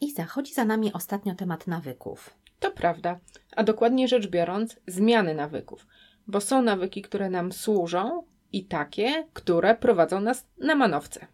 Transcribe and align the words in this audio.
I 0.00 0.12
zachodzi 0.12 0.54
za 0.54 0.64
nami 0.64 0.92
ostatnio 0.92 1.34
temat 1.34 1.66
nawyków. 1.66 2.30
To 2.60 2.70
prawda, 2.70 3.18
a 3.56 3.64
dokładnie 3.64 4.08
rzecz 4.08 4.26
biorąc, 4.26 4.76
zmiany 4.86 5.34
nawyków, 5.34 5.86
bo 6.26 6.40
są 6.40 6.62
nawyki, 6.62 7.02
które 7.02 7.30
nam 7.30 7.52
służą 7.52 8.22
i 8.52 8.64
takie, 8.64 9.26
które 9.32 9.74
prowadzą 9.74 10.20
nas 10.20 10.46
na 10.58 10.74
manowce. 10.74 11.26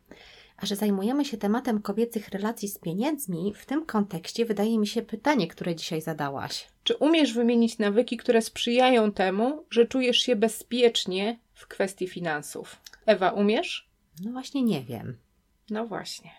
A 0.57 0.67
że 0.67 0.77
zajmujemy 0.77 1.25
się 1.25 1.37
tematem 1.37 1.83
kobiecych 1.83 2.29
relacji 2.29 2.69
z 2.69 2.79
pieniędzmi, 2.79 3.55
w 3.57 3.67
tym 3.67 3.87
kontekście 3.87 4.45
wydaje 4.45 4.79
mi 4.79 4.87
się 4.87 5.03
pytanie, 5.03 5.49
które 5.49 5.75
dzisiaj 5.75 6.01
zadałaś. 6.01 6.69
Czy 6.85 6.97
umiesz 6.97 7.33
wymienić 7.33 7.79
nawyki, 7.79 8.17
które 8.17 8.43
sprzyjają 8.43 9.13
temu, 9.13 9.65
że 9.71 9.87
czujesz 9.87 10.19
się 10.19 10.37
bezpiecznie 10.37 11.39
w 11.53 11.67
kwestii 11.67 12.09
finansów? 12.09 12.77
Ewa, 13.07 13.31
umiesz? 13.31 13.89
No 14.25 14.33
właśnie 14.33 14.63
nie 14.63 14.83
wiem. 14.83 15.19
No 15.71 15.87
właśnie. 15.87 16.31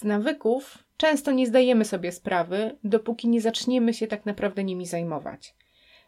Z 0.00 0.04
nawyków 0.04 0.84
często 0.96 1.32
nie 1.32 1.46
zdajemy 1.46 1.84
sobie 1.84 2.12
sprawy, 2.12 2.78
dopóki 2.84 3.28
nie 3.28 3.40
zaczniemy 3.40 3.94
się 3.94 4.06
tak 4.06 4.26
naprawdę 4.26 4.64
nimi 4.64 4.86
zajmować. 4.86 5.54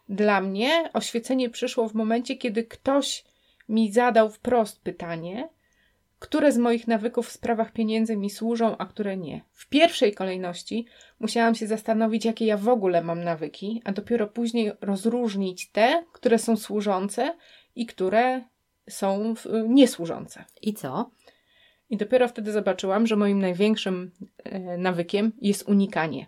Dla 0.09 0.41
mnie 0.41 0.89
oświecenie 0.93 1.49
przyszło 1.49 1.89
w 1.89 1.93
momencie, 1.93 2.35
kiedy 2.35 2.63
ktoś 2.63 3.23
mi 3.69 3.91
zadał 3.91 4.29
wprost 4.29 4.81
pytanie, 4.81 5.49
które 6.19 6.51
z 6.51 6.57
moich 6.57 6.87
nawyków 6.87 7.27
w 7.27 7.31
sprawach 7.31 7.71
pieniędzy 7.71 8.17
mi 8.17 8.29
służą, 8.29 8.77
a 8.77 8.85
które 8.85 9.17
nie. 9.17 9.41
W 9.51 9.69
pierwszej 9.69 10.13
kolejności 10.13 10.85
musiałam 11.19 11.55
się 11.55 11.67
zastanowić, 11.67 12.25
jakie 12.25 12.45
ja 12.45 12.57
w 12.57 12.69
ogóle 12.69 13.03
mam 13.03 13.23
nawyki, 13.23 13.81
a 13.85 13.91
dopiero 13.91 14.27
później 14.27 14.71
rozróżnić 14.81 15.71
te, 15.71 16.03
które 16.13 16.39
są 16.39 16.57
służące 16.57 17.35
i 17.75 17.85
które 17.85 18.41
są 18.89 19.33
niesłużące. 19.67 20.45
I 20.61 20.73
co? 20.73 21.11
I 21.93 21.97
dopiero 21.97 22.27
wtedy 22.27 22.51
zobaczyłam, 22.51 23.07
że 23.07 23.15
moim 23.15 23.39
największym 23.39 24.11
e, 24.43 24.77
nawykiem 24.77 25.31
jest 25.41 25.69
unikanie. 25.69 26.27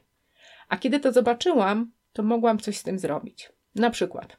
A 0.69 0.77
kiedy 0.77 0.99
to 0.99 1.11
zobaczyłam, 1.11 1.91
to 2.13 2.23
mogłam 2.23 2.59
coś 2.59 2.77
z 2.77 2.83
tym 2.83 2.99
zrobić. 2.99 3.51
Na 3.75 3.89
przykład 3.89 4.37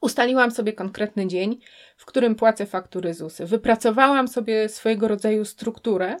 ustaliłam 0.00 0.50
sobie 0.50 0.72
konkretny 0.72 1.26
dzień, 1.26 1.58
w 1.96 2.04
którym 2.04 2.34
płacę 2.34 2.66
faktury 2.66 3.14
ZUSy. 3.14 3.46
Wypracowałam 3.46 4.28
sobie 4.28 4.68
swojego 4.68 5.08
rodzaju 5.08 5.44
strukturę, 5.44 6.16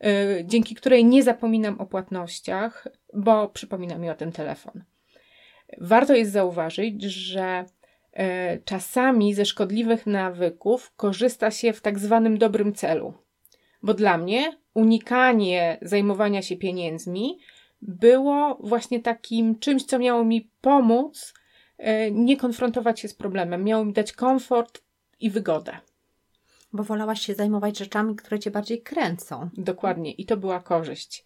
yy, 0.00 0.08
dzięki 0.44 0.74
której 0.74 1.04
nie 1.04 1.22
zapominam 1.22 1.80
o 1.80 1.86
płatnościach, 1.86 2.88
bo 3.14 3.48
przypomina 3.48 3.98
mi 3.98 4.10
o 4.10 4.14
tym 4.14 4.32
telefon. 4.32 4.84
Warto 5.80 6.14
jest 6.14 6.32
zauważyć, 6.32 7.02
że 7.02 7.64
yy, 8.12 8.22
czasami 8.64 9.34
ze 9.34 9.44
szkodliwych 9.44 10.06
nawyków 10.06 10.92
korzysta 10.96 11.50
się 11.50 11.72
w 11.72 11.80
tak 11.80 11.98
zwanym 11.98 12.38
dobrym 12.38 12.74
celu. 12.74 13.23
Bo 13.84 13.94
dla 13.94 14.18
mnie 14.18 14.56
unikanie 14.74 15.78
zajmowania 15.82 16.42
się 16.42 16.56
pieniędzmi 16.56 17.38
było 17.82 18.58
właśnie 18.60 19.00
takim 19.00 19.58
czymś, 19.58 19.84
co 19.84 19.98
miało 19.98 20.24
mi 20.24 20.50
pomóc 20.60 21.34
E, 21.78 22.10
nie 22.10 22.36
konfrontować 22.36 23.00
się 23.00 23.08
z 23.08 23.14
problemem. 23.14 23.64
Miało 23.64 23.84
mi 23.84 23.92
dać 23.92 24.12
komfort 24.12 24.82
i 25.20 25.30
wygodę. 25.30 25.76
Bo 26.72 26.82
wolałaś 26.82 27.20
się 27.20 27.34
zajmować 27.34 27.78
rzeczami, 27.78 28.16
które 28.16 28.38
cię 28.38 28.50
bardziej 28.50 28.82
kręcą. 28.82 29.50
Dokładnie, 29.56 30.12
i 30.12 30.26
to 30.26 30.36
była 30.36 30.60
korzyść. 30.60 31.24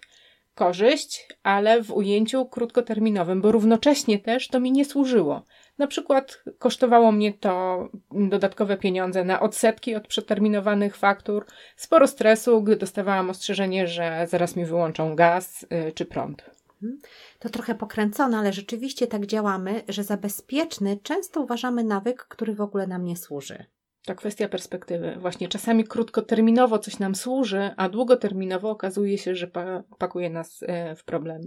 Korzyść, 0.58 1.28
ale 1.42 1.82
w 1.82 1.92
ujęciu 1.92 2.46
krótkoterminowym, 2.46 3.40
bo 3.40 3.52
równocześnie 3.52 4.18
też 4.18 4.48
to 4.48 4.60
mi 4.60 4.72
nie 4.72 4.84
służyło. 4.84 5.44
Na 5.78 5.86
przykład 5.86 6.44
kosztowało 6.58 7.12
mnie 7.12 7.32
to 7.32 7.88
dodatkowe 8.10 8.76
pieniądze 8.76 9.24
na 9.24 9.40
odsetki 9.40 9.94
od 9.94 10.08
przeterminowanych 10.08 10.96
faktur, 10.96 11.46
sporo 11.76 12.06
stresu, 12.06 12.62
gdy 12.62 12.76
dostawałam 12.76 13.30
ostrzeżenie, 13.30 13.86
że 13.86 14.26
zaraz 14.30 14.56
mi 14.56 14.64
wyłączą 14.64 15.16
gaz 15.16 15.66
yy, 15.70 15.92
czy 15.92 16.04
prąd. 16.04 16.42
Mhm. 16.82 17.00
To 17.38 17.48
trochę 17.48 17.74
pokręcone, 17.74 18.38
ale 18.38 18.52
rzeczywiście 18.52 19.06
tak 19.06 19.26
działamy, 19.26 19.82
że 19.88 20.04
za 20.04 20.16
bezpieczny 20.16 20.98
często 21.02 21.40
uważamy 21.40 21.84
nawyk, 21.84 22.24
który 22.24 22.54
w 22.54 22.60
ogóle 22.60 22.86
nam 22.86 23.04
nie 23.04 23.16
służy. 23.16 23.64
To 24.08 24.14
kwestia 24.14 24.48
perspektywy. 24.48 25.16
Właśnie 25.20 25.48
czasami 25.48 25.84
krótkoterminowo 25.84 26.78
coś 26.78 26.98
nam 26.98 27.14
służy, 27.14 27.70
a 27.76 27.88
długoterminowo 27.88 28.70
okazuje 28.70 29.18
się, 29.18 29.34
że 29.34 29.46
pa 29.46 29.82
pakuje 29.98 30.30
nas 30.30 30.62
e, 30.62 30.96
w 30.96 31.04
problem. 31.04 31.40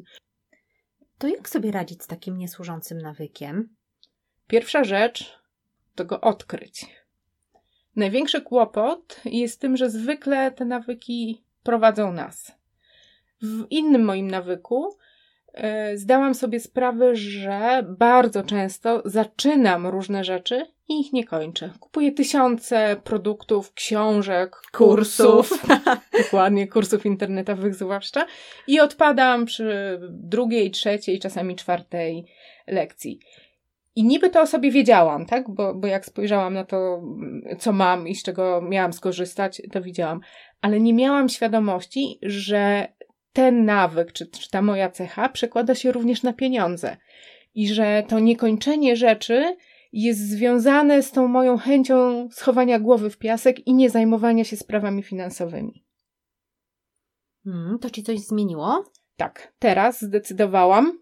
To 1.18 1.28
jak 1.28 1.50
sobie 1.50 1.72
radzić 1.72 2.04
z 2.04 2.08
takim 2.08 2.38
niesłużącym 2.38 2.98
nawykiem? 2.98 3.76
Pierwsza 4.48 4.84
rzecz 4.84 5.40
to 5.96 6.06
go 6.06 6.22
odkryć. 6.22 6.86
Największy 7.96 8.42
kłopot 8.42 9.22
jest 9.26 9.62
tym, 9.62 9.78
że 9.78 9.90
zwykle 9.90 10.52
te 10.52 10.66
nawyki 10.66 11.44
prowadzą 11.64 12.14
nas. 12.14 12.52
W 13.42 13.66
innym 13.70 14.04
moim 14.04 14.32
nawyku 14.32 14.98
zdałam 15.96 16.36
sobie 16.36 16.60
sprawę, 16.60 17.16
że 17.16 17.86
bardzo 17.98 18.44
często 18.44 19.02
zaczynam 19.06 19.88
różne 19.88 20.24
rzeczy 20.24 20.66
i 20.90 21.00
ich 21.00 21.14
nie 21.14 21.24
kończę. 21.24 21.70
Kupuję 21.80 22.12
tysiące 22.12 22.96
produktów, 23.04 23.74
książek, 23.74 24.56
kursów, 24.72 25.50
kursów. 25.50 25.66
dokładnie, 26.24 26.68
kursów 26.68 27.06
internetowych 27.06 27.76
zwłaszcza, 27.76 28.26
i 28.68 28.80
odpadam 28.80 29.46
przy 29.46 30.00
drugiej, 30.10 30.72
trzeciej, 30.72 31.20
czasami 31.20 31.56
czwartej 31.56 32.26
lekcji. 32.68 33.20
I 33.96 34.04
niby 34.04 34.30
to 34.30 34.42
o 34.42 34.48
sobie 34.48 34.72
wiedziałam, 34.72 35.26
tak? 35.26 35.50
Bo, 35.50 35.76
bo 35.76 35.88
jak 35.88 36.06
spojrzałam 36.06 36.54
na 36.54 36.66
to, 36.66 37.02
co 37.60 37.72
mam 37.72 38.08
i 38.08 38.16
z 38.16 38.24
czego 38.24 38.62
miałam 38.62 38.94
skorzystać, 38.94 39.62
to 39.72 39.82
widziałam. 39.82 40.20
Ale 40.62 40.80
nie 40.80 40.94
miałam 40.94 41.30
świadomości, 41.30 42.20
że 42.22 42.88
ten 43.34 43.66
nawyk, 43.66 44.14
czy, 44.14 44.28
czy 44.28 44.50
ta 44.50 44.62
moja 44.62 44.90
cecha 44.90 45.30
przekłada 45.30 45.76
się 45.76 45.92
również 45.92 46.24
na 46.24 46.34
pieniądze. 46.34 46.98
I 47.54 47.68
że 47.68 48.04
to 48.08 48.20
niekończenie 48.20 48.96
rzeczy 48.96 49.56
jest 49.94 50.30
związane 50.30 51.04
z 51.04 51.12
tą 51.12 51.28
moją 51.28 51.58
chęcią 51.58 52.30
schowania 52.32 52.80
głowy 52.80 53.10
w 53.10 53.18
piasek 53.18 53.68
i 53.68 53.74
nie 53.74 53.90
zajmowania 53.90 54.44
się 54.44 54.58
sprawami 54.58 55.04
finansowymi. 55.04 55.86
Hmm, 57.44 57.80
to 57.80 57.90
ci 57.90 58.04
coś 58.04 58.20
zmieniło? 58.20 58.84
Tak, 59.18 59.54
teraz 59.60 60.02
zdecydowałam, 60.02 61.00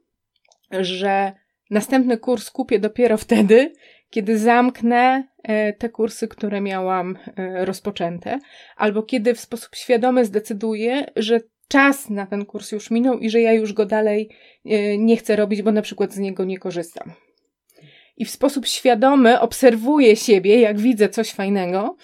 że 0.72 1.32
następny 1.70 2.18
kurs 2.18 2.50
kupię 2.50 2.80
dopiero 2.80 3.18
wtedy, 3.18 3.74
kiedy 4.10 4.38
zamknę 4.38 5.28
e, 5.44 5.74
te 5.74 5.90
kursy, 5.90 6.28
które 6.28 6.62
miałam 6.62 7.18
e, 7.38 7.66
rozpoczęte, 7.66 8.40
albo 8.76 9.04
kiedy 9.04 9.34
w 9.34 9.40
sposób 9.40 9.76
świadomy 9.76 10.26
zdecyduję, 10.26 11.06
że 11.16 11.40
czas 11.70 12.10
na 12.10 12.26
ten 12.26 12.46
kurs 12.46 12.72
już 12.72 12.92
minął 12.92 13.20
i 13.20 13.30
że 13.30 13.42
ja 13.42 13.54
już 13.54 13.74
go 13.74 13.86
dalej 13.86 14.30
e, 14.66 14.98
nie 14.98 15.18
chcę 15.18 15.36
robić, 15.36 15.62
bo 15.62 15.72
na 15.72 15.82
przykład 15.82 16.14
z 16.14 16.18
niego 16.18 16.46
nie 16.46 16.58
korzystam. 16.58 17.12
I 18.18 18.26
w 18.26 18.30
sposób 18.30 18.68
świadomy 18.68 19.40
obserwuję 19.40 20.16
siebie, 20.16 20.60
jak 20.60 20.80
widzę 20.80 21.10
coś 21.10 21.32
fajnego, 21.32 21.96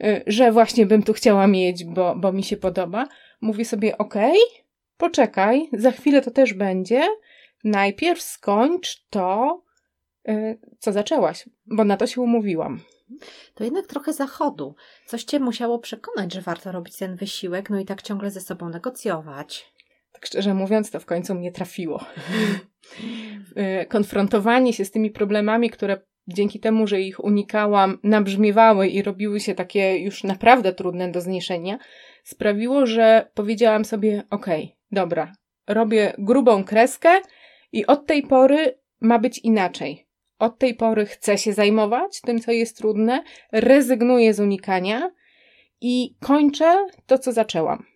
e, 0.00 0.22
że 0.26 0.52
właśnie 0.52 0.86
bym 0.86 1.02
tu 1.02 1.12
chciała 1.12 1.46
mieć, 1.46 1.84
bo, 1.84 2.14
bo 2.16 2.32
mi 2.32 2.42
się 2.42 2.56
podoba. 2.56 3.08
Mówię 3.40 3.64
sobie, 3.64 3.98
ok, 3.98 4.14
poczekaj, 4.96 5.68
za 5.72 5.90
chwilę 5.90 6.22
to 6.22 6.30
też 6.30 6.54
będzie. 6.54 7.02
Najpierw 7.64 8.22
skończ 8.22 9.06
to, 9.10 9.62
e, 10.28 10.56
co 10.78 10.92
zaczęłaś, 10.92 11.48
bo 11.66 11.84
na 11.84 11.96
to 11.96 12.06
się 12.06 12.20
umówiłam 12.20 12.80
to 13.54 13.64
jednak 13.64 13.86
trochę 13.86 14.12
zachodu. 14.12 14.74
Coś 15.06 15.24
cię 15.24 15.40
musiało 15.40 15.78
przekonać, 15.78 16.34
że 16.34 16.40
warto 16.40 16.72
robić 16.72 16.96
ten 16.96 17.16
wysiłek, 17.16 17.70
no 17.70 17.80
i 17.80 17.84
tak 17.84 18.02
ciągle 18.02 18.30
ze 18.30 18.40
sobą 18.40 18.68
negocjować. 18.68 19.72
Tak 20.12 20.26
szczerze 20.26 20.54
mówiąc, 20.54 20.90
to 20.90 21.00
w 21.00 21.06
końcu 21.06 21.34
mnie 21.34 21.52
trafiło. 21.52 22.04
Y, 23.82 23.86
konfrontowanie 23.86 24.72
się 24.72 24.84
z 24.84 24.90
tymi 24.90 25.10
problemami, 25.10 25.70
które 25.70 26.00
dzięki 26.28 26.60
temu, 26.60 26.86
że 26.86 27.00
ich 27.00 27.24
unikałam, 27.24 27.98
nabrzmiewały 28.02 28.88
i 28.88 29.02
robiły 29.02 29.40
się 29.40 29.54
takie 29.54 29.98
już 29.98 30.24
naprawdę 30.24 30.72
trudne 30.72 31.10
do 31.10 31.20
zniesienia, 31.20 31.78
sprawiło, 32.24 32.86
że 32.86 33.30
powiedziałam 33.34 33.84
sobie: 33.84 34.22
OK, 34.30 34.46
dobra, 34.92 35.32
robię 35.66 36.14
grubą 36.18 36.64
kreskę 36.64 37.20
i 37.72 37.86
od 37.86 38.06
tej 38.06 38.22
pory 38.22 38.78
ma 39.00 39.18
być 39.18 39.38
inaczej 39.38 40.09
od 40.40 40.58
tej 40.58 40.74
pory 40.74 41.06
chcę 41.06 41.38
się 41.38 41.52
zajmować 41.52 42.20
tym, 42.20 42.40
co 42.40 42.52
jest 42.52 42.76
trudne, 42.76 43.24
rezygnuję 43.52 44.34
z 44.34 44.40
unikania 44.40 45.10
i 45.80 46.16
kończę 46.20 46.86
to, 47.06 47.18
co 47.18 47.32
zaczęłam. 47.32 47.86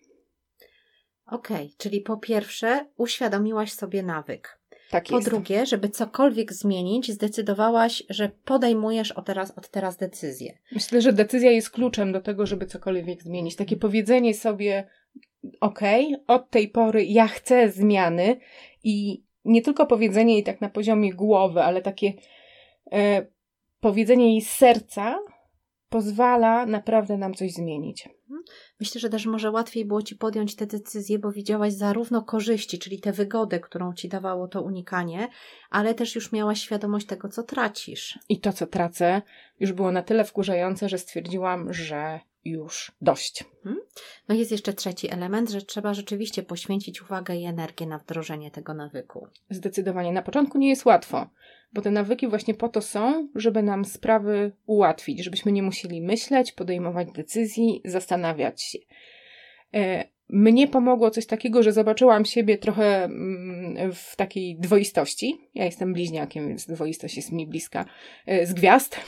Okej, 1.25 1.65
okay, 1.65 1.69
czyli 1.77 2.01
po 2.01 2.17
pierwsze 2.17 2.85
uświadomiłaś 2.97 3.71
sobie 3.71 4.03
nawyk. 4.03 4.59
Tak 4.89 5.05
po 5.05 5.15
jest. 5.15 5.29
drugie, 5.29 5.65
żeby 5.65 5.89
cokolwiek 5.89 6.53
zmienić, 6.53 7.11
zdecydowałaś, 7.11 8.03
że 8.09 8.31
podejmujesz 8.45 9.11
od 9.11 9.25
teraz, 9.25 9.57
od 9.57 9.69
teraz 9.69 9.97
decyzję. 9.97 10.57
Myślę, 10.71 11.01
że 11.01 11.13
decyzja 11.13 11.51
jest 11.51 11.69
kluczem 11.69 12.11
do 12.11 12.21
tego, 12.21 12.45
żeby 12.45 12.65
cokolwiek 12.65 13.23
zmienić. 13.23 13.55
Takie 13.55 13.77
powiedzenie 13.77 14.33
sobie, 14.33 14.87
ok, 15.61 15.79
od 16.27 16.49
tej 16.49 16.69
pory 16.69 17.05
ja 17.05 17.27
chcę 17.27 17.69
zmiany 17.69 18.39
i 18.83 19.23
nie 19.45 19.61
tylko 19.61 19.85
powiedzenie 19.85 20.33
jej 20.33 20.43
tak 20.43 20.61
na 20.61 20.69
poziomie 20.69 21.13
głowy, 21.13 21.61
ale 21.61 21.81
takie 21.81 22.13
e, 22.91 23.25
powiedzenie 23.79 24.31
jej 24.31 24.41
serca 24.41 25.19
pozwala 25.89 26.65
naprawdę 26.65 27.17
nam 27.17 27.33
coś 27.33 27.53
zmienić. 27.53 28.07
Mhm. 28.07 28.43
Myślę, 28.79 29.01
że 29.01 29.09
też 29.09 29.25
może 29.25 29.51
łatwiej 29.51 29.85
było 29.85 30.01
Ci 30.01 30.15
podjąć 30.15 30.55
te 30.55 30.65
decyzje, 30.65 31.19
bo 31.19 31.31
widziałaś 31.31 31.73
zarówno 31.73 32.21
korzyści, 32.21 32.79
czyli 32.79 32.99
tę 32.99 33.11
wygodę, 33.11 33.59
którą 33.59 33.93
Ci 33.93 34.09
dawało 34.09 34.47
to 34.47 34.61
unikanie, 34.61 35.27
ale 35.69 35.93
też 35.93 36.15
już 36.15 36.31
miałaś 36.31 36.61
świadomość 36.61 37.07
tego, 37.07 37.29
co 37.29 37.43
tracisz. 37.43 38.19
I 38.29 38.39
to, 38.39 38.53
co 38.53 38.67
tracę, 38.67 39.21
już 39.59 39.73
było 39.73 39.91
na 39.91 40.03
tyle 40.03 40.23
wkurzające, 40.23 40.89
że 40.89 40.97
stwierdziłam, 40.97 41.73
że 41.73 42.19
już 42.45 42.91
dość. 43.01 43.43
No 44.29 44.35
jest 44.35 44.51
jeszcze 44.51 44.73
trzeci 44.73 45.11
element, 45.11 45.49
że 45.49 45.61
trzeba 45.61 45.93
rzeczywiście 45.93 46.43
poświęcić 46.43 47.01
uwagę 47.01 47.35
i 47.35 47.45
energię 47.45 47.85
na 47.85 47.97
wdrożenie 47.97 48.51
tego 48.51 48.73
nawyku. 48.73 49.27
Zdecydowanie. 49.49 50.11
Na 50.11 50.21
początku 50.21 50.57
nie 50.57 50.69
jest 50.69 50.85
łatwo, 50.85 51.29
bo 51.73 51.81
te 51.81 51.91
nawyki 51.91 52.27
właśnie 52.27 52.53
po 52.53 52.69
to 52.69 52.81
są, 52.81 53.27
żeby 53.35 53.63
nam 53.63 53.85
sprawy 53.85 54.51
ułatwić, 54.65 55.23
żebyśmy 55.23 55.51
nie 55.51 55.63
musieli 55.63 56.01
myśleć, 56.01 56.51
podejmować 56.51 57.11
decyzji, 57.11 57.81
zastanawiać 57.85 58.61
się. 58.61 58.79
E, 59.73 60.15
mnie 60.29 60.67
pomogło 60.67 61.11
coś 61.11 61.25
takiego, 61.25 61.63
że 61.63 61.71
zobaczyłam 61.71 62.25
siebie 62.25 62.57
trochę 62.57 63.03
mm, 63.03 63.93
w 63.93 64.15
takiej 64.15 64.57
dwoistości. 64.59 65.37
Ja 65.55 65.65
jestem 65.65 65.93
bliźniakiem, 65.93 66.47
więc 66.47 66.65
dwoistość 66.65 67.15
jest 67.15 67.31
mi 67.31 67.47
bliska 67.47 67.85
e, 68.25 68.45
z 68.45 68.53
gwiazd. 68.53 68.99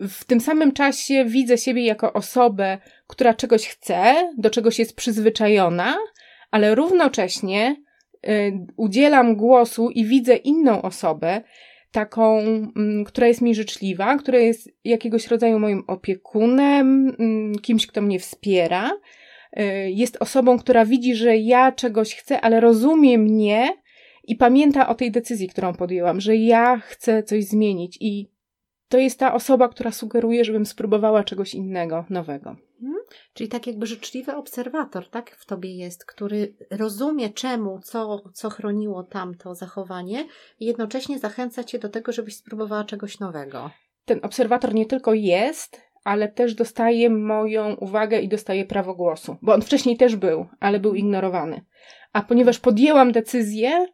Mm, 0.00 0.10
w 0.10 0.24
tym 0.24 0.40
samym 0.40 0.72
czasie 0.72 1.24
widzę 1.24 1.58
siebie 1.58 1.84
jako 1.84 2.12
osobę, 2.12 2.78
która 3.06 3.34
czegoś 3.34 3.68
chce, 3.68 4.32
do 4.38 4.50
czegoś 4.50 4.78
jest 4.78 4.96
przyzwyczajona, 4.96 5.96
ale 6.50 6.74
równocześnie 6.74 7.76
y, 8.28 8.52
udzielam 8.76 9.36
głosu 9.36 9.90
i 9.90 10.04
widzę 10.04 10.36
inną 10.36 10.82
osobę, 10.82 11.42
taką, 11.90 12.38
y, 12.40 13.04
która 13.06 13.26
jest 13.26 13.42
mi 13.42 13.54
życzliwa, 13.54 14.16
która 14.16 14.38
jest 14.38 14.68
jakiegoś 14.84 15.28
rodzaju 15.28 15.58
moim 15.58 15.84
opiekunem, 15.86 17.08
y, 17.08 17.60
kimś, 17.60 17.86
kto 17.86 18.02
mnie 18.02 18.18
wspiera. 18.18 18.90
Y, 19.58 19.90
jest 19.90 20.16
osobą, 20.20 20.58
która 20.58 20.84
widzi, 20.84 21.14
że 21.14 21.36
ja 21.36 21.72
czegoś 21.72 22.14
chcę, 22.14 22.40
ale 22.40 22.60
rozumie 22.60 23.18
mnie 23.18 23.68
i 24.24 24.36
pamięta 24.36 24.88
o 24.88 24.94
tej 24.94 25.10
decyzji, 25.10 25.48
którą 25.48 25.74
podjęłam, 25.74 26.20
że 26.20 26.36
ja 26.36 26.76
chcę 26.76 27.22
coś 27.22 27.44
zmienić 27.44 27.98
i 28.00 28.33
to 28.94 28.98
jest 28.98 29.18
ta 29.18 29.34
osoba, 29.34 29.68
która 29.68 29.90
sugeruje, 29.90 30.44
żebym 30.44 30.66
spróbowała 30.66 31.24
czegoś 31.24 31.54
innego, 31.54 32.04
nowego. 32.10 32.56
Hmm? 32.80 33.00
Czyli 33.32 33.48
tak 33.48 33.66
jakby 33.66 33.86
życzliwy 33.86 34.36
obserwator, 34.36 35.08
tak, 35.08 35.30
w 35.30 35.46
tobie 35.46 35.76
jest, 35.76 36.04
który 36.04 36.54
rozumie 36.70 37.30
czemu, 37.30 37.80
co, 37.80 38.22
co 38.32 38.50
chroniło 38.50 39.02
tamto 39.02 39.54
zachowanie 39.54 40.26
i 40.60 40.66
jednocześnie 40.66 41.18
zachęca 41.18 41.64
cię 41.64 41.78
do 41.78 41.88
tego, 41.88 42.12
żebyś 42.12 42.36
spróbowała 42.36 42.84
czegoś 42.84 43.20
nowego. 43.20 43.70
Ten 44.04 44.20
obserwator 44.22 44.74
nie 44.74 44.86
tylko 44.86 45.14
jest, 45.14 45.80
ale 46.04 46.28
też 46.28 46.54
dostaje 46.54 47.10
moją 47.10 47.74
uwagę 47.74 48.20
i 48.20 48.28
dostaje 48.28 48.64
prawo 48.64 48.94
głosu, 48.94 49.36
bo 49.42 49.54
on 49.54 49.62
wcześniej 49.62 49.96
też 49.96 50.16
był, 50.16 50.46
ale 50.60 50.80
był 50.80 50.94
ignorowany. 50.94 51.64
A 52.12 52.22
ponieważ 52.22 52.58
podjęłam 52.58 53.12
decyzję, 53.12 53.86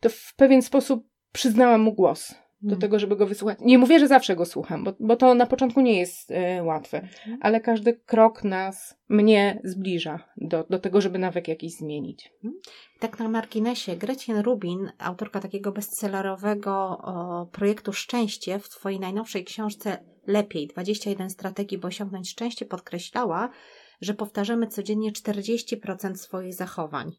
to 0.00 0.08
w 0.08 0.34
pewien 0.36 0.62
sposób 0.62 1.06
przyznałam 1.32 1.80
mu 1.80 1.92
głos 1.92 2.45
do 2.66 2.70
hmm. 2.70 2.80
tego, 2.80 2.98
żeby 2.98 3.16
go 3.16 3.26
wysłuchać. 3.26 3.58
Nie 3.60 3.78
mówię, 3.78 3.98
że 3.98 4.08
zawsze 4.08 4.36
go 4.36 4.44
słucham, 4.44 4.84
bo, 4.84 4.92
bo 5.00 5.16
to 5.16 5.34
na 5.34 5.46
początku 5.46 5.80
nie 5.80 5.98
jest 5.98 6.30
y, 6.30 6.62
łatwe, 6.62 7.00
hmm. 7.00 7.38
ale 7.42 7.60
każdy 7.60 7.94
krok 7.94 8.44
nas, 8.44 8.98
mnie 9.08 9.60
zbliża 9.64 10.18
do, 10.36 10.66
do 10.70 10.78
tego, 10.78 11.00
żeby 11.00 11.18
nawyk 11.18 11.48
jakiś 11.48 11.72
zmienić. 11.72 12.32
Hmm. 12.42 12.60
Tak 12.98 13.18
na 13.18 13.28
marginesie, 13.28 13.96
Gretchen 13.96 14.38
Rubin, 14.38 14.92
autorka 14.98 15.40
takiego 15.40 15.72
bestsellerowego 15.72 16.72
o, 16.72 17.46
projektu 17.52 17.92
Szczęście 17.92 18.58
w 18.58 18.68
Twojej 18.68 19.00
najnowszej 19.00 19.44
książce 19.44 19.98
Lepiej 20.26 20.66
21 20.66 21.30
strategii, 21.30 21.78
by 21.78 21.86
osiągnąć 21.86 22.30
szczęście, 22.30 22.66
podkreślała, 22.66 23.50
że 24.00 24.14
powtarzamy 24.14 24.66
codziennie 24.66 25.12
40% 25.12 26.14
swoich 26.14 26.54
zachowań. 26.54 27.12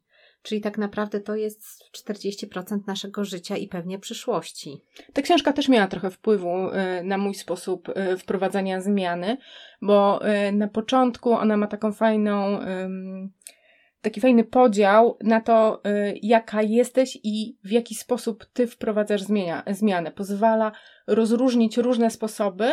Czyli 0.48 0.62
tak 0.62 0.78
naprawdę 0.78 1.20
to 1.20 1.36
jest 1.36 1.84
40% 2.08 2.80
naszego 2.88 3.26
życia 3.26 3.58
i 3.58 3.68
pewnie 3.68 4.00
przyszłości. 4.00 4.82
Ta 5.14 5.22
książka 5.22 5.54
też 5.54 5.70
miała 5.70 5.88
trochę 5.88 6.12
wpływu 6.12 6.70
y, 6.70 7.04
na 7.04 7.18
mój 7.18 7.36
sposób 7.36 7.90
y, 7.90 8.18
wprowadzania 8.18 8.82
zmiany, 8.82 9.38
bo 9.82 10.28
y, 10.48 10.52
na 10.52 10.68
początku 10.68 11.32
ona 11.32 11.58
ma 11.58 11.68
taką 11.68 11.92
fajną, 11.94 12.60
taki 14.02 14.22
fajny 14.22 14.44
podział 14.44 15.18
na 15.24 15.42
to, 15.42 15.82
jaka 16.22 16.62
jesteś 16.62 17.18
i 17.24 17.58
w 17.64 17.72
jaki 17.72 17.96
sposób 17.96 18.46
ty 18.54 18.68
wprowadzasz 18.68 19.22
zmiana, 19.22 19.64
zmianę. 19.72 20.12
Pozwala 20.12 20.72
rozróżnić 21.08 21.78
różne 21.78 22.12
sposoby, 22.12 22.72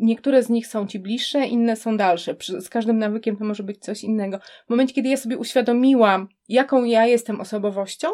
niektóre 0.00 0.42
z 0.42 0.50
nich 0.50 0.66
są 0.66 0.86
ci 0.86 0.98
bliższe, 0.98 1.46
inne 1.46 1.76
są 1.76 1.96
dalsze. 1.96 2.36
Z 2.60 2.68
każdym 2.68 2.98
nawykiem 2.98 3.36
to 3.36 3.44
może 3.44 3.62
być 3.62 3.78
coś 3.78 4.04
innego. 4.04 4.38
W 4.66 4.70
momencie, 4.70 4.94
kiedy 4.94 5.08
ja 5.08 5.16
sobie 5.16 5.38
uświadomiłam, 5.38 6.28
jaką 6.48 6.84
ja 6.84 7.06
jestem 7.06 7.40
osobowością, 7.40 8.08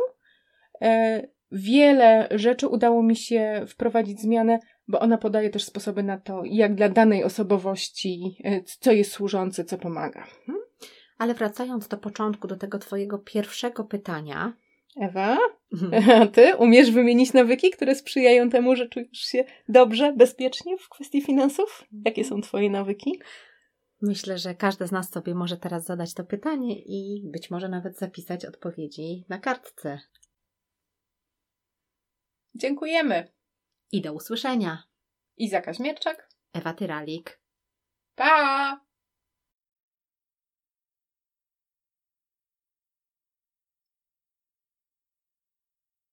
e, 0.82 1.22
wiele 1.52 2.28
rzeczy 2.30 2.68
udało 2.68 3.02
mi 3.02 3.16
się 3.16 3.64
wprowadzić 3.68 4.20
zmianę, 4.20 4.58
bo 4.88 5.00
ona 5.00 5.18
podaje 5.18 5.50
też 5.50 5.64
sposoby 5.64 6.02
na 6.02 6.18
to, 6.18 6.42
jak 6.44 6.74
dla 6.74 6.88
danej 6.88 7.24
osobowości, 7.24 8.36
e, 8.44 8.62
co 8.62 8.92
jest 8.92 9.12
służące, 9.12 9.64
co 9.64 9.78
pomaga. 9.78 10.26
Hmm? 10.46 10.64
Ale 11.18 11.34
wracając 11.34 11.88
do 11.88 11.98
początku, 11.98 12.48
do 12.48 12.56
tego 12.56 12.78
Twojego 12.78 13.18
pierwszego 13.18 13.84
pytania, 13.84 14.52
Ewa, 15.00 15.38
mhm. 15.72 16.10
a 16.22 16.26
ty 16.26 16.56
umiesz 16.56 16.90
wymienić 16.90 17.32
nawyki, 17.32 17.70
które 17.70 17.94
sprzyjają 17.94 18.50
temu, 18.50 18.76
że 18.76 18.88
czujesz 18.88 19.18
się 19.18 19.44
dobrze, 19.68 20.12
bezpiecznie 20.12 20.78
w 20.78 20.88
kwestii 20.88 21.22
finansów? 21.22 21.84
Jakie 22.04 22.24
są 22.24 22.40
twoje 22.40 22.70
nawyki? 22.70 23.20
Myślę, 24.02 24.38
że 24.38 24.54
każdy 24.54 24.86
z 24.86 24.92
nas 24.92 25.10
sobie 25.10 25.34
może 25.34 25.56
teraz 25.56 25.84
zadać 25.84 26.14
to 26.14 26.24
pytanie 26.24 26.78
i 26.78 27.22
być 27.24 27.50
może 27.50 27.68
nawet 27.68 27.98
zapisać 27.98 28.44
odpowiedzi 28.44 29.24
na 29.28 29.38
kartce. 29.38 30.00
Dziękujemy. 32.54 33.32
I 33.92 34.00
do 34.00 34.12
usłyszenia. 34.12 34.82
Iza 35.36 35.60
Kaźmierczak. 35.60 36.28
Ewa 36.52 36.72
Tyralik. 36.72 37.40
Pa! 38.14 38.87